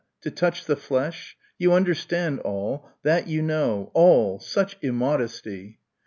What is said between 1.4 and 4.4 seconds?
You understand, all! That you know. All!